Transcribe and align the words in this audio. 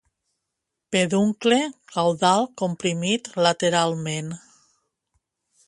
Peduncle 0.91 1.59
caudal 1.93 2.41
comprimit 2.61 3.21
lateralment. 3.43 4.31